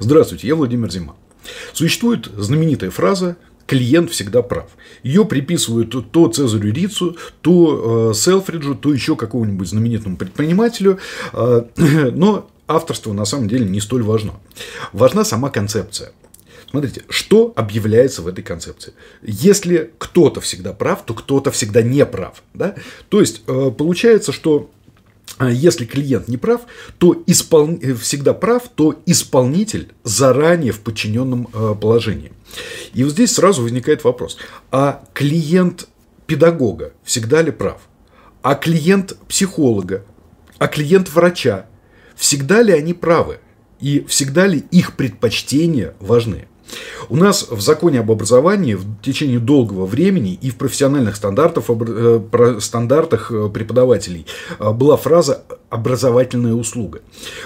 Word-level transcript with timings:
Здравствуйте, 0.00 0.48
я 0.48 0.54
Владимир 0.54 0.90
Зима. 0.90 1.14
Существует 1.74 2.26
знаменитая 2.34 2.90
фраза 2.90 3.36
клиент 3.66 4.10
всегда 4.10 4.40
прав. 4.40 4.70
Ее 5.02 5.26
приписывают 5.26 5.94
то 6.10 6.28
Цезарю 6.28 6.72
Рицу, 6.72 7.18
то 7.42 8.10
э, 8.10 8.14
Селфриджу, 8.14 8.74
то 8.74 8.94
еще 8.94 9.14
какому-нибудь 9.14 9.68
знаменитому 9.68 10.16
предпринимателю. 10.16 10.98
Э, 11.34 11.64
но 12.14 12.48
авторство 12.66 13.12
на 13.12 13.26
самом 13.26 13.46
деле 13.46 13.66
не 13.66 13.80
столь 13.80 14.02
важно. 14.02 14.32
Важна 14.94 15.22
сама 15.22 15.50
концепция. 15.50 16.12
Смотрите, 16.70 17.02
что 17.10 17.52
объявляется 17.54 18.22
в 18.22 18.28
этой 18.28 18.42
концепции? 18.42 18.94
Если 19.22 19.90
кто-то 19.98 20.40
всегда 20.40 20.72
прав, 20.72 21.04
то 21.04 21.12
кто-то 21.12 21.50
всегда 21.50 21.82
не 21.82 22.06
прав. 22.06 22.42
Да? 22.54 22.74
То 23.10 23.20
есть, 23.20 23.42
э, 23.46 23.70
получается, 23.76 24.32
что 24.32 24.70
если 25.38 25.84
клиент 25.84 26.28
не 26.28 26.36
прав, 26.36 26.62
то 26.98 27.22
испол... 27.26 27.78
Э, 27.80 27.94
всегда 27.94 28.34
прав, 28.34 28.64
то 28.74 29.00
исполнитель 29.06 29.92
заранее 30.04 30.72
в 30.72 30.80
подчиненном 30.80 31.46
положении. 31.80 32.32
И 32.94 33.04
вот 33.04 33.12
здесь 33.12 33.34
сразу 33.34 33.62
возникает 33.62 34.02
вопрос, 34.02 34.36
а 34.72 35.04
клиент 35.14 35.88
педагога 36.26 36.92
всегда 37.04 37.42
ли 37.42 37.50
прав? 37.50 37.80
А 38.42 38.54
клиент 38.54 39.16
психолога? 39.28 40.04
А 40.58 40.68
клиент 40.68 41.12
врача? 41.12 41.66
Всегда 42.16 42.62
ли 42.62 42.72
они 42.72 42.94
правы? 42.94 43.40
И 43.80 44.04
всегда 44.08 44.46
ли 44.46 44.64
их 44.70 44.96
предпочтения 44.96 45.94
важны? 46.00 46.48
У 47.08 47.16
нас 47.16 47.48
в 47.50 47.60
законе 47.60 48.00
об 48.00 48.10
образовании 48.10 48.74
в 48.74 48.84
течение 49.02 49.38
долгого 49.38 49.86
времени 49.86 50.38
и 50.40 50.50
в 50.50 50.56
профессиональных 50.56 51.16
стандартах, 51.16 51.64
э, 51.68 52.58
стандартах 52.60 53.32
э, 53.32 53.50
преподавателей 53.52 54.26
э, 54.58 54.70
была 54.72 54.96
фраза 54.96 55.42
«образовательная 55.70 56.54
услуга». 56.54 57.00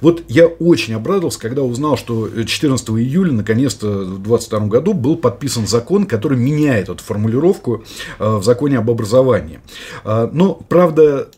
Вот 0.00 0.22
я 0.28 0.46
очень 0.46 0.94
обрадовался, 0.94 1.40
когда 1.40 1.62
узнал, 1.62 1.96
что 1.96 2.28
14 2.44 2.88
июля, 2.90 3.32
наконец-то 3.32 3.86
в 3.88 4.22
2022 4.22 4.66
году, 4.66 4.92
был 4.92 5.16
подписан 5.16 5.66
закон, 5.66 6.06
который 6.06 6.38
меняет 6.38 6.88
эту 6.88 7.02
формулировку 7.02 7.84
в 8.18 8.42
законе 8.42 8.78
об 8.78 8.90
образовании. 8.90 9.60
Но, 10.04 10.54
правда, 10.68 11.28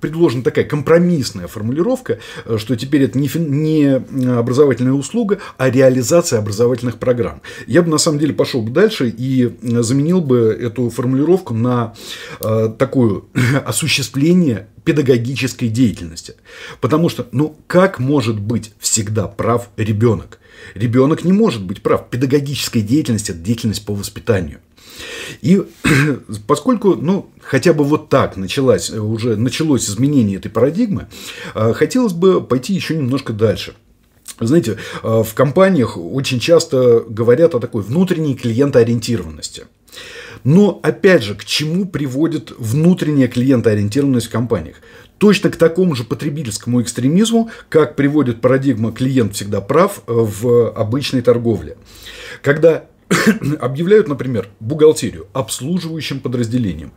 предложена 0.00 0.42
такая 0.42 0.64
компромиссная 0.64 1.46
формулировка, 1.46 2.18
что 2.56 2.76
теперь 2.76 3.04
это 3.04 3.18
не 3.18 3.94
образовательная 4.38 4.92
услуга, 4.92 5.38
а 5.58 5.70
реализация 5.70 6.38
образовательных 6.38 6.98
программ. 6.98 7.42
Я 7.66 7.82
бы 7.82 7.90
на 7.90 7.98
самом 7.98 8.18
деле 8.18 8.34
пошел 8.34 8.62
бы 8.62 8.70
дальше 8.70 9.12
и 9.16 9.56
заменил 9.62 10.20
бы 10.20 10.56
эту 10.60 10.90
формулировку 10.90 11.54
на 11.54 11.94
э, 12.40 12.72
такое 12.78 13.22
осуществление 13.64 14.68
педагогической 14.84 15.68
деятельности. 15.68 16.34
Потому 16.80 17.08
что, 17.08 17.26
ну, 17.32 17.56
как 17.66 17.98
может 17.98 18.40
быть 18.40 18.72
всегда 18.78 19.28
прав 19.28 19.68
ребенок? 19.76 20.38
Ребенок 20.74 21.24
не 21.24 21.32
может 21.32 21.62
быть 21.62 21.82
прав. 21.82 22.08
Педагогическая 22.10 22.82
деятельность– 22.82 23.30
это 23.30 23.38
деятельность 23.38 23.84
по 23.84 23.94
воспитанию. 23.94 24.60
И 25.40 25.62
поскольку, 26.46 26.94
ну, 26.94 27.30
хотя 27.40 27.72
бы 27.72 27.84
вот 27.84 28.08
так 28.08 28.36
началось, 28.36 28.90
уже 28.90 29.36
началось 29.36 29.88
изменение 29.88 30.38
этой 30.38 30.50
парадигмы, 30.50 31.08
э, 31.54 31.72
хотелось 31.74 32.12
бы 32.12 32.40
пойти 32.40 32.74
еще 32.74 32.96
немножко 32.96 33.32
дальше– 33.32 33.74
знаете, 34.40 34.78
э, 35.02 35.22
в 35.22 35.34
компаниях 35.34 35.96
очень 35.96 36.40
часто 36.40 37.04
говорят 37.08 37.54
о 37.54 37.60
такой 37.60 37.82
внутренней 37.82 38.34
клиентоориентированности. 38.34 39.66
Но, 40.44 40.80
опять 40.82 41.22
же, 41.22 41.34
к 41.34 41.44
чему 41.44 41.86
приводит 41.86 42.52
внутренняя 42.58 43.28
клиентоориентированность 43.28 44.26
в 44.26 44.30
компаниях? 44.30 44.76
Точно 45.18 45.50
к 45.50 45.56
такому 45.56 45.94
же 45.94 46.02
потребительскому 46.02 46.82
экстремизму, 46.82 47.50
как 47.68 47.94
приводит 47.94 48.40
парадигма 48.40 48.90
«клиент 48.90 49.34
всегда 49.34 49.60
прав» 49.60 50.02
в 50.06 50.70
обычной 50.72 51.22
торговле. 51.22 51.76
Когда 52.42 52.86
объявляют, 53.60 54.08
например, 54.08 54.48
бухгалтерию 54.60 55.26
обслуживающим 55.32 56.20
подразделением. 56.20 56.92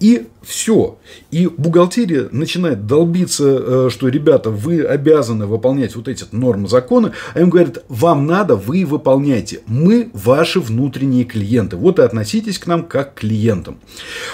И 0.00 0.26
все. 0.42 0.98
И 1.30 1.46
бухгалтерия 1.46 2.28
начинает 2.30 2.86
долбиться, 2.86 3.44
э, 3.46 3.88
что, 3.90 4.08
ребята, 4.08 4.50
вы 4.50 4.82
обязаны 4.82 5.46
выполнять 5.46 5.96
вот 5.96 6.08
эти 6.08 6.24
нормы 6.32 6.68
закона, 6.68 7.12
а 7.34 7.40
им 7.40 7.50
говорят, 7.50 7.84
вам 7.88 8.26
надо, 8.26 8.56
вы 8.56 8.84
выполняйте. 8.84 9.60
Мы 9.66 10.10
ваши 10.12 10.60
внутренние 10.60 11.24
клиенты. 11.24 11.76
Вот 11.76 11.98
и 11.98 12.02
относитесь 12.02 12.58
к 12.58 12.66
нам 12.66 12.84
как 12.84 13.14
к 13.14 13.20
клиентам. 13.20 13.78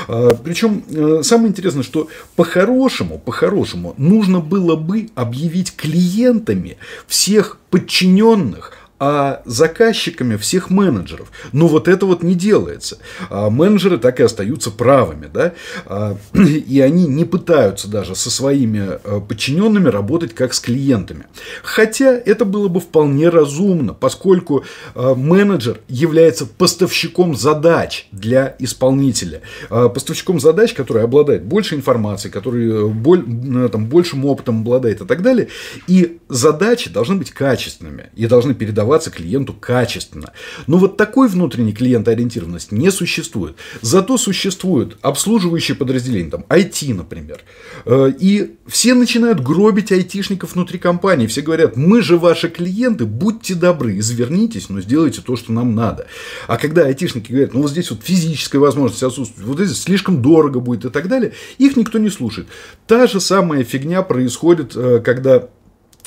А, 0.08 0.30
Причем 0.34 0.84
э, 0.88 1.22
самое 1.22 1.48
интересное, 1.48 1.82
что 1.82 2.08
по-хорошему, 2.36 3.18
по-хорошему 3.18 3.94
нужно 3.96 4.40
было 4.40 4.76
бы 4.76 5.08
объявить 5.14 5.74
клиентами 5.74 6.76
всех 7.06 7.58
подчиненных, 7.70 8.72
а 9.06 9.42
заказчиками 9.44 10.36
всех 10.36 10.70
менеджеров. 10.70 11.30
Но 11.52 11.68
вот 11.68 11.88
это 11.88 12.06
вот 12.06 12.22
не 12.22 12.34
делается. 12.34 12.96
А 13.28 13.50
менеджеры 13.50 13.98
так 13.98 14.18
и 14.18 14.22
остаются 14.22 14.70
правыми. 14.70 15.28
Да? 15.30 15.52
А, 15.84 16.16
и 16.32 16.80
они 16.80 17.06
не 17.06 17.26
пытаются 17.26 17.86
даже 17.86 18.14
со 18.14 18.30
своими 18.30 18.98
а, 19.04 19.20
подчиненными 19.20 19.90
работать 19.90 20.34
как 20.34 20.54
с 20.54 20.60
клиентами. 20.60 21.26
Хотя 21.62 22.14
это 22.14 22.46
было 22.46 22.68
бы 22.68 22.80
вполне 22.80 23.28
разумно, 23.28 23.92
поскольку 23.92 24.64
а, 24.94 25.14
менеджер 25.14 25.80
является 25.86 26.46
поставщиком 26.46 27.36
задач 27.36 28.08
для 28.10 28.56
исполнителя. 28.58 29.42
Поставщиком 29.68 30.40
задач, 30.40 30.72
который 30.72 31.02
обладает 31.02 31.44
больше 31.44 31.74
информации, 31.74 32.30
который 32.30 32.88
боль, 32.88 33.22
там, 33.70 33.84
большим 33.86 34.24
опытом 34.24 34.60
обладает 34.60 35.02
и 35.02 35.04
так 35.04 35.20
далее. 35.20 35.48
И 35.88 36.20
задачи 36.30 36.88
должны 36.88 37.16
быть 37.16 37.32
качественными 37.32 38.08
и 38.16 38.26
должны 38.26 38.54
передаваться 38.54 38.93
продаваться 38.94 39.10
клиенту 39.10 39.52
качественно. 39.52 40.32
Но 40.66 40.78
вот 40.78 40.96
такой 40.96 41.28
внутренней 41.28 41.72
клиентоориентированности 41.72 42.74
не 42.74 42.90
существует. 42.90 43.56
Зато 43.82 44.16
существует 44.18 44.96
обслуживающие 45.02 45.76
подразделения, 45.76 46.30
там, 46.30 46.44
IT, 46.48 46.94
например. 46.94 47.40
Э, 47.86 48.12
и 48.20 48.54
все 48.66 48.94
начинают 48.94 49.40
гробить 49.40 49.90
айтишников 49.90 50.54
внутри 50.54 50.78
компании. 50.78 51.26
Все 51.26 51.42
говорят, 51.42 51.76
мы 51.76 52.02
же 52.02 52.16
ваши 52.16 52.48
клиенты, 52.48 53.04
будьте 53.04 53.54
добры, 53.54 53.98
извернитесь, 53.98 54.68
но 54.68 54.80
сделайте 54.80 55.20
то, 55.22 55.36
что 55.36 55.52
нам 55.52 55.74
надо. 55.74 56.06
А 56.46 56.56
когда 56.56 56.86
айтишники 56.86 57.32
говорят, 57.32 57.54
ну 57.54 57.62
вот 57.62 57.70
здесь 57.70 57.90
вот 57.90 58.00
физическая 58.02 58.60
возможность 58.60 59.02
отсутствует, 59.02 59.48
вот 59.48 59.58
здесь 59.58 59.82
слишком 59.82 60.22
дорого 60.22 60.60
будет 60.60 60.84
и 60.84 60.90
так 60.90 61.08
далее, 61.08 61.32
их 61.58 61.76
никто 61.76 61.98
не 61.98 62.10
слушает. 62.10 62.46
Та 62.86 63.06
же 63.06 63.20
самая 63.20 63.64
фигня 63.64 64.02
происходит, 64.02 64.76
э, 64.76 65.00
когда 65.04 65.48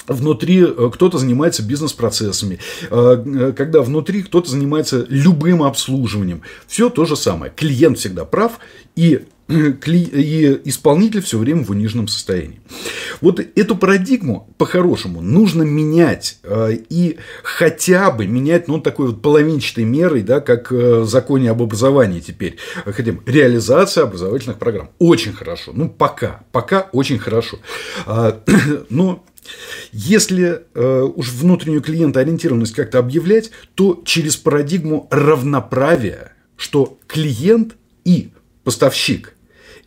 внутри 0.07 0.63
э, 0.63 0.89
кто-то 0.93 1.17
занимается 1.17 1.63
бизнес-процессами, 1.63 2.59
э, 2.89 3.23
э, 3.25 3.53
когда 3.55 3.81
внутри 3.81 4.23
кто-то 4.23 4.49
занимается 4.49 5.05
любым 5.09 5.63
обслуживанием. 5.63 6.41
Все 6.67 6.89
то 6.89 7.05
же 7.05 7.15
самое. 7.15 7.51
Клиент 7.55 7.97
всегда 7.97 8.25
прав, 8.25 8.59
и 8.95 9.21
и 9.49 10.59
исполнитель 10.65 11.21
все 11.21 11.37
время 11.37 11.63
в 11.63 11.69
униженном 11.69 12.09
состоянии. 12.09 12.59
Вот 13.21 13.39
эту 13.39 13.77
парадигму 13.77 14.53
по-хорошему 14.57 15.21
нужно 15.21 15.63
менять 15.63 16.39
и 16.89 17.17
хотя 17.43 18.11
бы 18.11 18.27
менять, 18.27 18.67
ну, 18.67 18.81
такой 18.81 19.07
вот 19.07 19.21
половинчатой 19.21 19.85
мерой, 19.85 20.23
да, 20.23 20.41
как 20.41 20.69
в 20.69 21.05
законе 21.05 21.49
об 21.49 21.61
образовании 21.61 22.19
теперь. 22.19 22.57
Хотим 22.83 23.21
реализация 23.25 24.03
образовательных 24.03 24.59
программ. 24.59 24.89
Очень 24.99 25.31
хорошо. 25.31 25.71
Ну, 25.73 25.87
пока. 25.87 26.41
Пока 26.51 26.89
очень 26.91 27.17
хорошо. 27.17 27.59
А, 28.05 28.37
но 28.89 29.23
если 29.91 30.63
э, 30.73 31.01
уж 31.15 31.31
внутреннюю 31.31 31.81
клиентоориентированность 31.81 32.73
как-то 32.73 32.99
объявлять, 32.99 33.51
то 33.75 34.01
через 34.05 34.37
парадигму 34.37 35.07
равноправия, 35.11 36.33
что 36.55 36.97
клиент 37.07 37.75
и 38.03 38.31
поставщик– 38.63 39.33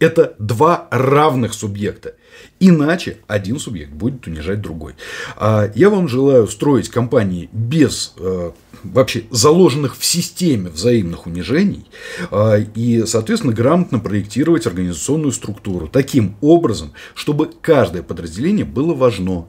это 0.00 0.34
два 0.38 0.88
равных 0.90 1.54
субъекта. 1.54 2.14
Иначе 2.58 3.18
один 3.28 3.58
субъект 3.58 3.92
будет 3.92 4.26
унижать 4.26 4.60
другой. 4.60 4.94
А 5.36 5.70
я 5.74 5.90
вам 5.90 6.08
желаю 6.08 6.48
строить 6.48 6.88
компании 6.88 7.48
без 7.52 8.14
э, 8.18 8.50
вообще 8.82 9.24
заложенных 9.30 9.96
в 9.96 10.04
системе 10.04 10.70
взаимных 10.70 11.26
унижений 11.26 11.86
э, 12.30 12.64
и, 12.74 13.04
соответственно, 13.06 13.52
грамотно 13.52 13.98
проектировать 13.98 14.66
организационную 14.66 15.32
структуру 15.32 15.86
таким 15.86 16.36
образом, 16.40 16.92
чтобы 17.14 17.50
каждое 17.60 18.02
подразделение 18.02 18.64
было 18.64 18.94
важно. 18.94 19.48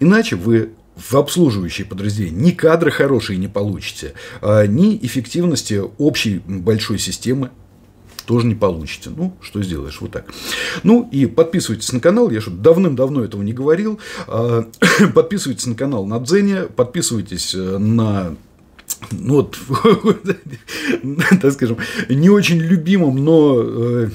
Иначе 0.00 0.36
вы 0.36 0.70
в 0.96 1.14
обслуживающие 1.16 1.86
подразделения 1.86 2.36
ни 2.36 2.50
кадры 2.52 2.90
хорошие 2.90 3.38
не 3.38 3.48
получите, 3.48 4.14
а 4.40 4.66
ни 4.66 4.96
эффективности 4.96 5.82
общей 5.98 6.40
большой 6.46 6.98
системы 6.98 7.50
тоже 8.26 8.46
не 8.46 8.54
получите. 8.54 9.10
Ну, 9.16 9.34
что 9.40 9.62
сделаешь, 9.62 10.00
вот 10.00 10.10
так. 10.10 10.26
Ну, 10.82 11.08
и 11.10 11.26
подписывайтесь 11.26 11.92
на 11.92 12.00
канал, 12.00 12.30
я 12.30 12.40
что 12.40 12.50
давным-давно 12.50 13.24
этого 13.24 13.42
не 13.42 13.52
говорил. 13.52 13.98
А, 14.26 14.68
подписывайтесь 15.14 15.66
на 15.66 15.74
канал 15.74 16.04
на 16.04 16.18
Дзене, 16.18 16.62
подписывайтесь 16.62 17.54
э, 17.54 17.78
на 17.78 18.36
ну, 19.10 19.34
вот, 19.34 19.56
так 21.40 21.52
скажем, 21.52 21.78
не 22.08 22.30
очень 22.30 22.58
любимом, 22.58 23.24
но 23.24 23.62
э, 23.62 24.10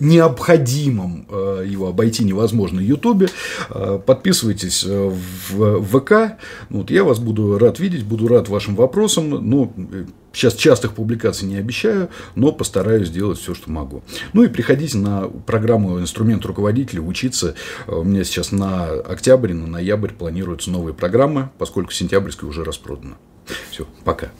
необходимом, 0.00 1.26
э, 1.30 1.64
его 1.66 1.88
обойти 1.88 2.24
невозможно, 2.24 2.80
Ютубе. 2.80 3.28
Э, 3.70 3.98
подписывайтесь 4.04 4.84
в 4.84 5.82
ВК. 5.82 6.38
Вот 6.70 6.90
я 6.90 7.04
вас 7.04 7.18
буду 7.18 7.58
рад 7.58 7.78
видеть, 7.78 8.04
буду 8.04 8.28
рад 8.28 8.48
вашим 8.48 8.76
вопросам. 8.76 9.30
Ну, 9.30 9.72
Сейчас 10.34 10.54
частых 10.54 10.94
публикаций 10.94 11.46
не 11.46 11.56
обещаю, 11.56 12.10
но 12.34 12.50
постараюсь 12.50 13.08
сделать 13.08 13.38
все, 13.38 13.54
что 13.54 13.70
могу. 13.70 14.02
Ну 14.32 14.42
и 14.42 14.48
приходите 14.48 14.98
на 14.98 15.28
программу 15.28 16.00
«Инструмент 16.00 16.44
руководителя» 16.44 17.00
учиться. 17.00 17.54
У 17.86 18.02
меня 18.02 18.24
сейчас 18.24 18.50
на 18.50 18.86
октябрь, 18.86 19.52
на 19.52 19.68
ноябрь 19.68 20.12
планируются 20.12 20.70
новые 20.72 20.92
программы, 20.92 21.50
поскольку 21.58 21.92
сентябрьская 21.92 22.50
уже 22.50 22.64
распродана. 22.64 23.14
Все, 23.70 23.86
пока. 24.04 24.30